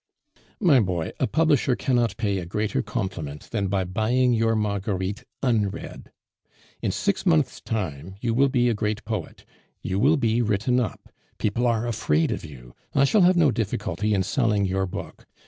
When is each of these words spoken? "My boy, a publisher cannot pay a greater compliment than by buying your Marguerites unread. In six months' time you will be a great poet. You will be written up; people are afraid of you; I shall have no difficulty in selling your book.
"My 0.59 0.79
boy, 0.79 1.11
a 1.19 1.27
publisher 1.27 1.75
cannot 1.75 2.17
pay 2.17 2.39
a 2.39 2.45
greater 2.47 2.81
compliment 2.81 3.51
than 3.51 3.67
by 3.67 3.83
buying 3.83 4.33
your 4.33 4.55
Marguerites 4.55 5.23
unread. 5.43 6.11
In 6.81 6.89
six 6.91 7.23
months' 7.23 7.61
time 7.61 8.15
you 8.19 8.33
will 8.33 8.49
be 8.49 8.67
a 8.67 8.73
great 8.73 9.05
poet. 9.05 9.45
You 9.83 9.99
will 9.99 10.17
be 10.17 10.41
written 10.41 10.79
up; 10.79 11.09
people 11.37 11.67
are 11.67 11.85
afraid 11.85 12.31
of 12.31 12.43
you; 12.43 12.73
I 12.95 13.05
shall 13.05 13.21
have 13.21 13.37
no 13.37 13.51
difficulty 13.51 14.15
in 14.15 14.23
selling 14.23 14.65
your 14.65 14.87
book. 14.87 15.27